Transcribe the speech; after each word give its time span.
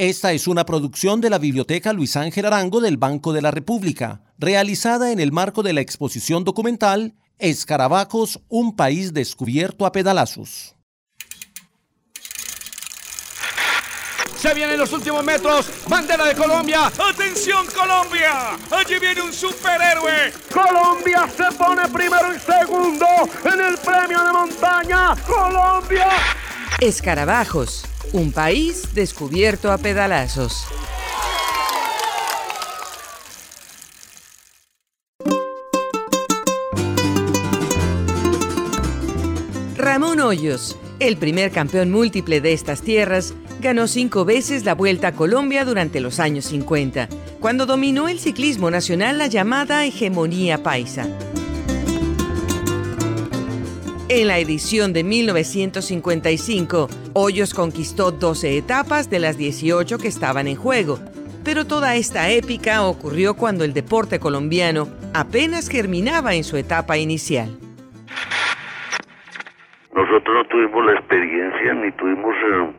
Esta 0.00 0.32
es 0.32 0.48
una 0.48 0.64
producción 0.64 1.20
de 1.20 1.28
la 1.28 1.36
Biblioteca 1.36 1.92
Luis 1.92 2.16
Ángel 2.16 2.46
Arango 2.46 2.80
del 2.80 2.96
Banco 2.96 3.34
de 3.34 3.42
la 3.42 3.50
República, 3.50 4.22
realizada 4.38 5.12
en 5.12 5.20
el 5.20 5.30
marco 5.30 5.62
de 5.62 5.74
la 5.74 5.82
exposición 5.82 6.42
documental 6.42 7.12
Escarabajos, 7.38 8.40
un 8.48 8.74
país 8.74 9.12
descubierto 9.12 9.84
a 9.84 9.92
pedalazos. 9.92 10.74
Se 14.38 14.54
vienen 14.54 14.78
los 14.78 14.90
últimos 14.94 15.22
metros. 15.22 15.70
Bandera 15.86 16.24
de 16.24 16.34
Colombia. 16.34 16.86
¡Atención, 16.86 17.66
Colombia! 17.66 18.56
Allí 18.70 18.98
viene 18.98 19.20
un 19.20 19.34
superhéroe. 19.34 20.32
Colombia 20.50 21.28
se 21.28 21.54
pone 21.58 21.86
primero 21.88 22.34
y 22.34 22.38
segundo 22.38 23.06
en 23.44 23.60
el 23.60 23.76
premio 23.76 24.24
de 24.24 24.32
montaña. 24.32 25.14
¡Colombia! 25.26 26.08
Escarabajos, 26.80 27.84
un 28.12 28.32
país 28.32 28.94
descubierto 28.94 29.70
a 29.70 29.78
pedalazos. 29.78 30.66
Ramón 39.76 40.20
Hoyos, 40.20 40.76
el 40.98 41.16
primer 41.16 41.50
campeón 41.50 41.90
múltiple 41.90 42.40
de 42.40 42.52
estas 42.52 42.82
tierras, 42.82 43.34
ganó 43.60 43.86
cinco 43.86 44.24
veces 44.24 44.64
la 44.64 44.74
Vuelta 44.74 45.08
a 45.08 45.12
Colombia 45.12 45.64
durante 45.64 46.00
los 46.00 46.20
años 46.20 46.46
50, 46.46 47.08
cuando 47.40 47.66
dominó 47.66 48.08
el 48.08 48.18
ciclismo 48.18 48.70
nacional 48.70 49.18
la 49.18 49.26
llamada 49.26 49.84
hegemonía 49.84 50.62
paisa. 50.62 51.08
En 54.12 54.26
la 54.26 54.38
edición 54.38 54.92
de 54.92 55.04
1955, 55.04 56.88
Hoyos 57.14 57.54
conquistó 57.54 58.10
12 58.10 58.58
etapas 58.58 59.08
de 59.08 59.20
las 59.20 59.38
18 59.38 59.98
que 59.98 60.08
estaban 60.08 60.48
en 60.48 60.56
juego, 60.56 60.98
pero 61.44 61.64
toda 61.64 61.94
esta 61.94 62.28
épica 62.28 62.82
ocurrió 62.82 63.34
cuando 63.36 63.62
el 63.62 63.72
deporte 63.72 64.18
colombiano 64.18 64.88
apenas 65.14 65.68
germinaba 65.68 66.34
en 66.34 66.42
su 66.42 66.56
etapa 66.56 66.98
inicial. 66.98 67.50
Nosotros 69.94 70.34
no 70.34 70.44
tuvimos 70.46 70.86
la 70.86 70.94
experiencia 70.94 71.74
ni 71.74 71.92
tuvimos 71.92 72.34
eh, 72.34 72.72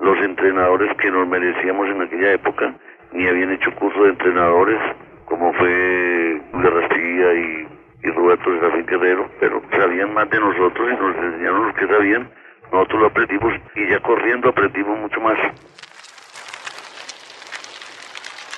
los 0.00 0.18
entrenadores 0.18 0.96
que 0.96 1.12
nos 1.12 1.28
merecíamos 1.28 1.86
en 1.90 2.02
aquella 2.02 2.32
época, 2.32 2.74
ni 3.12 3.28
habían 3.28 3.52
hecho 3.52 3.72
curso 3.76 4.02
de 4.02 4.10
entrenadores 4.10 4.80
como 5.26 5.52
fue 5.52 6.42
Garrastilla 6.54 7.34
y 7.34 7.68
y 8.02 8.10
Roberto 8.10 8.44
Serafín 8.44 8.86
Guerrero, 8.86 9.30
pero 9.38 9.62
sabían 9.70 10.12
más 10.12 10.28
de 10.30 10.40
nosotros 10.40 10.88
y 10.90 10.96
nos 10.96 11.16
enseñaron 11.16 11.68
lo 11.68 11.74
que 11.74 11.86
sabían. 11.86 12.30
Nosotros 12.72 13.00
lo 13.00 13.06
aprendimos 13.06 13.52
y 13.76 13.90
ya 13.90 14.00
corriendo 14.00 14.48
aprendimos 14.48 14.98
mucho 14.98 15.20
más. 15.20 15.38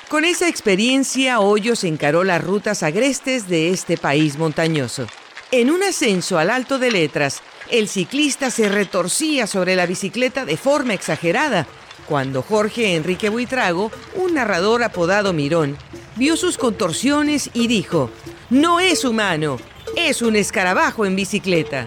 Con 0.08 0.24
esa 0.24 0.48
experiencia, 0.48 1.40
Hoyos 1.40 1.82
encaró 1.82 2.24
las 2.24 2.44
rutas 2.44 2.82
agrestes 2.82 3.48
de 3.48 3.70
este 3.70 3.96
país 3.96 4.38
montañoso. 4.38 5.06
En 5.50 5.70
un 5.70 5.82
ascenso 5.82 6.38
al 6.38 6.50
Alto 6.50 6.78
de 6.78 6.90
Letras, 6.90 7.42
el 7.70 7.88
ciclista 7.88 8.50
se 8.50 8.68
retorcía 8.68 9.46
sobre 9.46 9.76
la 9.76 9.86
bicicleta 9.86 10.44
de 10.44 10.56
forma 10.56 10.94
exagerada, 10.94 11.66
cuando 12.06 12.42
Jorge 12.42 12.94
Enrique 12.94 13.28
Buitrago, 13.28 13.90
un 14.14 14.34
narrador 14.34 14.82
apodado 14.82 15.32
Mirón, 15.32 15.76
vio 16.16 16.36
sus 16.36 16.58
contorsiones 16.58 17.50
y 17.54 17.66
dijo, 17.66 18.10
no 18.50 18.80
es 18.80 19.04
humano, 19.04 19.58
es 19.96 20.22
un 20.22 20.36
escarabajo 20.36 21.06
en 21.06 21.16
bicicleta. 21.16 21.86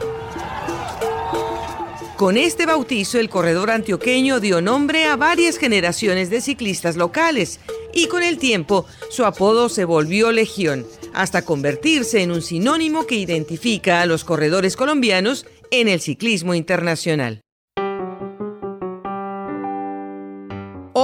Con 2.15 2.35
este 2.35 2.65
bautizo, 2.65 3.19
el 3.19 3.29
corredor 3.29 3.69
antioqueño 3.69 4.39
dio 4.39 4.59
nombre 4.59 5.05
a 5.05 5.15
varias 5.15 5.57
generaciones 5.57 6.31
de 6.31 6.41
ciclistas 6.41 6.95
locales 6.95 7.59
y 7.93 8.07
con 8.07 8.23
el 8.23 8.39
tiempo 8.39 8.87
su 9.11 9.23
apodo 9.23 9.69
se 9.69 9.85
volvió 9.85 10.31
legión, 10.31 10.85
hasta 11.13 11.43
convertirse 11.43 12.23
en 12.23 12.31
un 12.31 12.41
sinónimo 12.41 13.05
que 13.05 13.15
identifica 13.15 14.01
a 14.01 14.07
los 14.07 14.23
corredores 14.23 14.75
colombianos 14.75 15.45
en 15.69 15.87
el 15.87 16.01
ciclismo 16.01 16.55
internacional. 16.55 17.41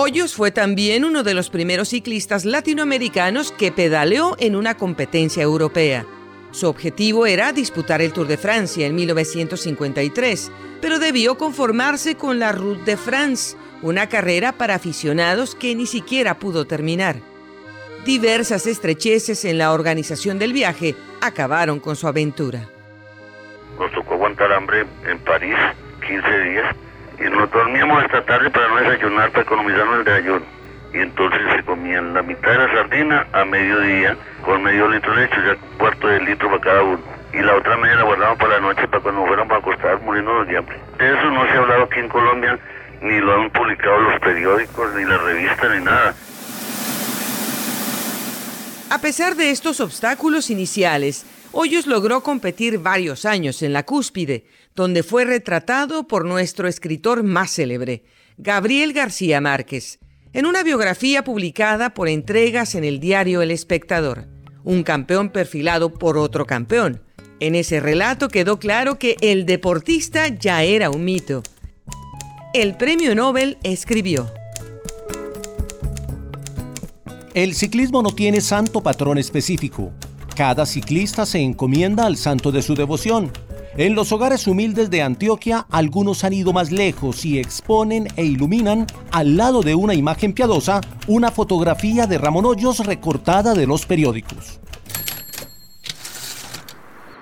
Hoyos 0.06 0.36
fue 0.36 0.52
también 0.52 1.06
uno 1.06 1.24
de 1.24 1.34
los 1.34 1.50
primeros 1.50 1.88
ciclistas 1.88 2.44
latinoamericanos 2.44 3.54
que 3.54 3.72
pedaleó 3.72 4.36
en 4.38 4.58
una 4.58 4.76
competencia 4.76 5.42
europea. 5.42 6.06
Su 6.52 6.68
objetivo 6.68 7.26
era 7.26 7.54
disputar 7.54 8.02
el 8.02 8.12
Tour 8.12 8.28
de 8.28 8.36
Francia 8.36 8.86
en 8.86 8.96
1953, 8.96 10.52
pero 10.82 11.00
debió 11.00 11.38
conformarse 11.38 12.16
con 12.16 12.38
la 12.38 12.52
Route 12.52 12.84
de 12.84 12.98
France, 12.98 13.56
una 13.82 14.10
carrera 14.10 14.52
para 14.52 14.76
aficionados 14.76 15.56
que 15.56 15.74
ni 15.74 15.86
siquiera 15.86 16.38
pudo 16.38 16.66
terminar. 16.66 17.16
Diversas 18.04 18.68
estrecheces 18.68 19.46
en 19.46 19.58
la 19.58 19.72
organización 19.72 20.38
del 20.38 20.52
viaje 20.52 20.96
acabaron 21.22 21.80
con 21.80 21.96
su 21.96 22.10
aventura. 22.10 22.68
Nos 23.80 23.90
tocó 23.94 24.16
aguantar 24.16 24.52
hambre 24.52 24.86
en 25.10 25.18
París 25.20 25.56
15 26.06 26.40
días 26.50 26.76
y 27.24 27.30
nos 27.30 27.50
dormíamos 27.52 28.04
esta 28.04 28.24
tarde 28.26 28.50
para 28.50 28.68
no 28.68 28.76
desayunar, 28.78 29.32
para 29.32 29.44
economizarnos 29.44 30.00
el 30.00 30.04
desayuno. 30.04 30.46
Y 30.94 30.98
entonces 30.98 31.42
se 31.56 31.64
comían 31.64 32.14
la 32.14 32.22
mitad 32.22 32.52
de 32.52 32.58
la 32.58 32.74
sardina 32.74 33.28
a 33.32 33.46
mediodía, 33.46 34.16
con 34.46 34.62
medio 34.62 34.88
litro 34.90 35.16
de 35.16 35.22
leche, 35.22 35.36
ya 35.46 35.54
un 35.54 35.78
cuarto 35.78 36.08
de 36.08 36.20
litro 36.22 36.50
para 36.50 36.62
cada 36.62 36.84
uno. 36.84 37.00
Y 37.34 37.42
la 37.42 37.56
otra 37.56 37.78
media 37.78 37.96
la 37.96 38.04
guardamos 38.04 38.38
para 38.38 38.54
la 38.56 38.60
noche, 38.60 38.88
para 38.88 39.02
cuando 39.02 39.26
fueran 39.26 39.48
para 39.48 39.60
acostar, 39.60 40.02
muriendo 40.02 40.46
de 40.46 40.58
hambre. 40.58 40.80
De 41.00 41.14
eso 41.14 41.32
no 41.32 41.46
se 41.46 41.52
ha 41.52 41.58
hablado 41.60 41.84
aquí 41.84 42.00
en 42.00 42.10
Colombia, 42.10 42.60
ni 43.02 43.20
lo 43.20 43.42
han 43.42 43.50
publicado 43.50 44.00
los 44.02 44.20
periódicos, 44.20 44.94
ni 44.94 45.06
la 45.06 45.18
revista, 45.18 45.70
ni 45.74 45.84
nada. 45.84 46.14
A 48.92 49.00
pesar 49.00 49.36
de 49.36 49.50
estos 49.50 49.80
obstáculos 49.80 50.52
iniciales, 50.52 51.26
Hoyos 51.56 51.86
logró 51.86 52.24
competir 52.24 52.80
varios 52.80 53.26
años 53.26 53.62
en 53.62 53.74
la 53.74 53.86
cúspide, 53.86 54.48
donde 54.76 55.04
fue 55.04 55.24
retratado 55.24 56.08
por 56.08 56.26
nuestro 56.26 56.68
escritor 56.68 57.22
más 57.22 57.52
célebre, 57.52 58.04
Gabriel 58.40 58.92
García 58.92 59.40
Márquez, 59.40 60.00
en 60.34 60.48
una 60.48 60.64
biografía 60.64 61.24
publicada 61.24 61.94
por 61.94 62.10
entregas 62.10 62.74
en 62.74 62.84
el 62.84 63.00
diario 63.00 63.44
El 63.44 63.52
Espectador, 63.52 64.26
un 64.64 64.82
campeón 64.82 65.30
perfilado 65.30 65.94
por 65.94 66.18
otro 66.18 66.48
campeón. 66.48 67.04
En 67.40 67.54
ese 67.54 67.80
relato 67.80 68.30
quedó 68.30 68.58
claro 68.58 68.98
que 68.98 69.16
el 69.22 69.46
deportista 69.46 70.30
ya 70.30 70.64
era 70.64 70.90
un 70.90 71.06
mito. 71.06 71.44
El 72.56 72.78
premio 72.78 73.14
Nobel 73.14 73.60
escribió. 73.62 74.28
El 77.36 77.54
ciclismo 77.54 78.02
no 78.02 78.10
tiene 78.10 78.42
santo 78.42 78.82
patrón 78.82 79.20
específico. 79.20 79.94
Cada 80.36 80.66
ciclista 80.66 81.26
se 81.26 81.40
encomienda 81.40 82.06
al 82.06 82.18
santo 82.18 82.52
de 82.52 82.62
su 82.62 82.76
devoción 82.76 83.32
en 83.76 83.96
los 83.96 84.12
hogares 84.12 84.46
humildes 84.46 84.92
de 84.92 85.02
Antioquia, 85.02 85.66
algunos 85.72 86.24
han 86.24 86.34
ido 86.34 86.54
más 86.54 86.72
lejos 86.72 87.26
y 87.26 87.40
exponen 87.40 88.06
e 88.18 88.24
iluminan, 88.24 88.86
al 89.12 89.36
lado 89.36 89.64
de 89.64 89.74
una 89.74 89.96
imagen 89.96 90.34
piadosa, 90.34 90.80
una 91.08 91.32
fotografía 91.32 92.06
de 92.06 92.20
Ramón 92.20 92.46
Hoyos 92.46 92.86
recortada 92.86 93.56
de 93.56 93.66
los 93.66 93.88
periódicos. 93.88 94.62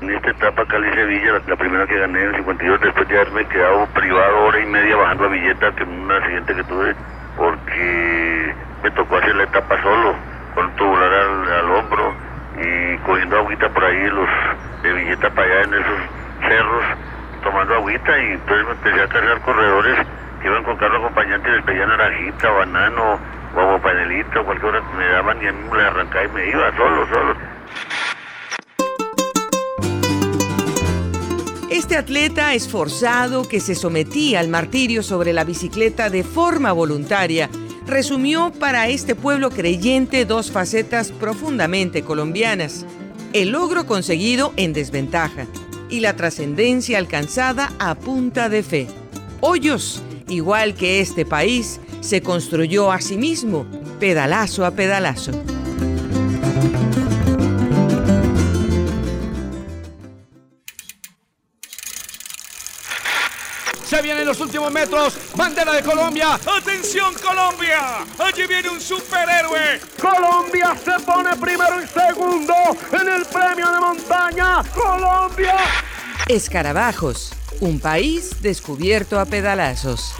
En 0.02 0.10
esta 0.10 0.30
etapa 0.30 0.66
Cali-Sevilla, 0.66 1.42
la, 1.48 1.56
primera 1.56 1.88
que 1.88 1.98
gané 1.98 2.22
en 2.22 2.30
el 2.32 2.36
52, 2.36 2.82
después 2.82 3.08
de 3.08 3.16
haberme 3.16 3.48
quedado 3.48 3.86
privado 3.94 4.44
hora 4.44 4.60
y 4.60 4.66
media 4.66 4.98
bajando 4.98 5.24
a 5.24 5.28
Villeta, 5.30 5.74
que 5.74 5.84
un 5.84 6.12
accidente 6.12 6.54
que 6.54 6.64
tuve, 6.66 6.96
porque 7.38 8.54
me 8.84 8.92
tocó 8.92 9.16
hacer 9.16 9.36
la 9.38 9.44
etapa 9.44 9.82
solo, 9.82 10.16
cogiendo 13.32 13.38
agüita 13.38 13.70
por 13.70 13.84
ahí 13.84 14.10
los 14.10 14.30
de 14.84 14.94
Villeta 14.94 15.30
para 15.30 15.48
allá 15.48 15.64
en 15.64 15.74
esos 15.74 16.00
cerros 16.48 16.86
tomando 17.44 17.76
agüita 17.76 18.20
y 18.20 18.32
entonces 18.34 18.66
me 18.66 18.72
empecé 18.72 19.02
a 19.02 19.08
cargar 19.08 19.42
corredores 19.42 20.08
que 20.42 20.48
iban 20.48 20.64
con 20.64 20.78
carro 20.78 20.98
acompañante 20.98 21.50
y 21.50 21.52
les 21.54 21.64
pedían 21.64 21.90
naranjita, 21.90 22.50
banano, 22.50 23.20
o 23.56 23.80
panelito, 23.82 24.44
cualquier 24.44 24.72
cosa 24.72 24.88
que 24.90 24.98
me 24.98 25.08
daban 25.08 25.42
y 25.42 25.48
a 25.48 25.52
mí 25.52 25.60
me 25.72 25.82
arrancaba 25.82 26.26
y 26.26 26.28
me 26.30 26.50
iba 26.50 26.76
solo, 26.76 27.08
solo. 27.08 27.36
Este 31.70 31.98
atleta 31.98 32.54
esforzado 32.54 33.48
que 33.48 33.60
se 33.60 33.76
sometía 33.76 34.40
al 34.40 34.48
martirio 34.48 35.04
sobre 35.04 35.34
la 35.34 35.44
bicicleta 35.44 36.10
de 36.10 36.24
forma 36.24 36.72
voluntaria 36.72 37.50
resumió 37.88 38.52
para 38.60 38.88
este 38.88 39.16
pueblo 39.16 39.50
creyente 39.50 40.26
dos 40.26 40.52
facetas 40.52 41.12
profundamente 41.12 42.04
colombianas. 42.04 42.86
El 43.34 43.52
logro 43.52 43.86
conseguido 43.86 44.52
en 44.58 44.74
desventaja 44.74 45.48
y 45.90 46.02
la 46.02 46.18
trascendencia 46.18 46.98
alcanzada 46.98 47.72
a 47.80 47.96
punta 47.96 48.50
de 48.50 48.62
fe. 48.62 48.88
Hoyos, 49.40 50.02
igual 50.28 50.76
que 50.76 51.00
este 51.00 51.26
país, 51.26 51.80
se 52.02 52.22
construyó 52.22 52.92
a 52.92 53.00
sí 53.00 53.18
mismo, 53.18 53.66
pedalazo 54.02 54.66
a 54.66 54.72
pedalazo. 54.72 55.32
Se 63.92 64.02
vienen 64.02 64.26
los 64.26 64.40
últimos 64.40 64.72
metros. 64.72 65.18
Bandera 65.36 65.74
de 65.74 65.84
Colombia. 65.84 66.36
¡Atención 66.36 67.14
Colombia! 67.16 68.06
Allí 68.20 68.48
viene 68.48 68.70
un 68.70 68.80
superhéroe. 68.80 69.82
Colombia 70.00 70.74
se 70.82 70.98
pone 71.04 71.36
primero 71.36 71.84
y 71.84 71.88
segundo 71.88 72.54
en 72.90 73.10
el 73.10 73.26
premio 73.26 73.70
de 73.70 73.80
montaña. 73.82 74.64
Colombia. 74.74 75.58
Escarabajos, 76.30 77.34
un 77.60 77.82
país 77.82 78.42
descubierto 78.42 79.20
a 79.20 79.26
pedalazos. 79.26 80.14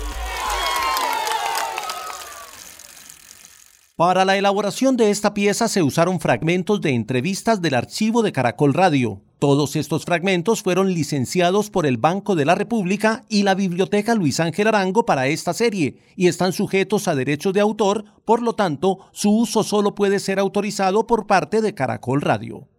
Para 4.02 4.26
la 4.26 4.36
elaboración 4.36 4.98
de 4.98 5.12
esta 5.12 5.36
pieza 5.36 5.68
se 5.68 5.84
usaron 5.84 6.20
fragmentos 6.20 6.82
de 6.82 6.90
entrevistas 6.90 7.62
del 7.62 7.76
archivo 7.76 8.24
de 8.24 8.32
Caracol 8.32 8.74
Radio. 8.74 9.22
Todos 9.38 9.76
estos 9.76 10.06
fragmentos 10.06 10.64
fueron 10.64 10.92
licenciados 10.92 11.70
por 11.70 11.86
el 11.86 11.98
Banco 11.98 12.34
de 12.34 12.46
la 12.46 12.56
República 12.56 13.26
y 13.30 13.44
la 13.44 13.54
Biblioteca 13.54 14.16
Luis 14.16 14.40
Ángel 14.40 14.70
Arango 14.70 15.06
para 15.06 15.28
esta 15.28 15.54
serie 15.54 16.00
y 16.16 16.30
están 16.30 16.52
sujetos 16.52 17.08
a 17.08 17.14
derechos 17.14 17.54
de 17.54 17.60
autor, 17.60 18.06
por 18.26 18.42
lo 18.42 18.54
tanto, 18.54 18.98
su 19.12 19.30
uso 19.30 19.64
solo 19.64 19.94
puede 19.94 20.18
ser 20.18 20.40
autorizado 20.40 21.06
por 21.06 21.28
parte 21.28 21.62
de 21.62 21.76
Caracol 21.76 22.22
Radio. 22.22 22.68